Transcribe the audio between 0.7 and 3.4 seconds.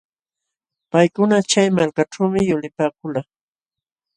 Paykuna chay malkaćhuumi yulipaakulqaa.